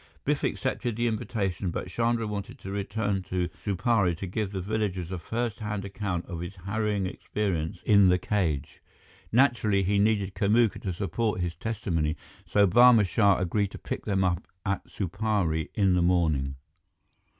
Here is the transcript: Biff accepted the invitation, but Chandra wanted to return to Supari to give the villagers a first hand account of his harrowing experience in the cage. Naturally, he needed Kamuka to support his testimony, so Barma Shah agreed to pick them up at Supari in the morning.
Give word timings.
Biff 0.25 0.43
accepted 0.43 0.95
the 0.95 1.05
invitation, 1.05 1.69
but 1.69 1.89
Chandra 1.89 2.25
wanted 2.25 2.57
to 2.57 2.71
return 2.71 3.21
to 3.29 3.49
Supari 3.63 4.17
to 4.17 4.25
give 4.25 4.51
the 4.51 4.59
villagers 4.59 5.11
a 5.11 5.19
first 5.19 5.59
hand 5.59 5.85
account 5.85 6.25
of 6.25 6.39
his 6.39 6.55
harrowing 6.55 7.05
experience 7.05 7.83
in 7.83 8.09
the 8.09 8.17
cage. 8.17 8.81
Naturally, 9.31 9.83
he 9.83 9.99
needed 9.99 10.33
Kamuka 10.33 10.81
to 10.81 10.91
support 10.91 11.41
his 11.41 11.53
testimony, 11.53 12.17
so 12.47 12.65
Barma 12.65 13.07
Shah 13.07 13.37
agreed 13.37 13.69
to 13.73 13.77
pick 13.77 14.05
them 14.05 14.23
up 14.23 14.47
at 14.65 14.83
Supari 14.85 15.69
in 15.75 15.93
the 15.93 16.01
morning. 16.01 16.55